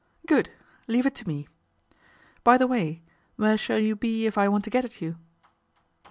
"Good! 0.27 0.49
leave 0.87 1.05
it 1.05 1.13
to 1.13 1.27
me. 1.27 1.47
By 2.43 2.57
the 2.57 2.65
way, 2.65 3.03
where 3.35 3.55
shall 3.55 3.77
you 3.77 3.95
be 3.95 4.25
if 4.25 4.35
I 4.35 4.47
want 4.49 4.63
to 4.63 4.71
get 4.71 4.83
at 4.83 4.99
you 4.99 5.19